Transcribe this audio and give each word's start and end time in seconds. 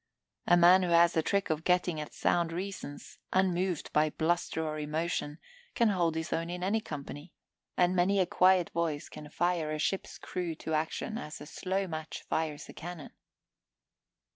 A 0.47 0.57
man 0.57 0.81
who 0.81 0.89
has 0.89 1.15
a 1.15 1.21
trick 1.21 1.51
of 1.51 1.63
getting 1.63 1.99
at 2.01 2.11
sound 2.11 2.51
reasons, 2.51 3.19
unmoved 3.33 3.93
by 3.93 4.09
bluster 4.09 4.65
or 4.67 4.79
emotion, 4.79 5.37
can 5.75 5.89
hold 5.89 6.15
his 6.15 6.33
own 6.33 6.49
in 6.49 6.63
any 6.63 6.81
company; 6.81 7.33
and 7.77 7.95
many 7.95 8.19
a 8.19 8.25
quiet 8.25 8.71
voice 8.71 9.09
can 9.09 9.29
fire 9.29 9.69
a 9.71 9.77
ship's 9.77 10.17
crew 10.17 10.55
to 10.55 10.73
action 10.73 11.19
as 11.19 11.39
a 11.39 11.45
slow 11.45 11.85
match 11.85 12.23
fires 12.23 12.67
a 12.67 12.73
cannon. 12.73 13.11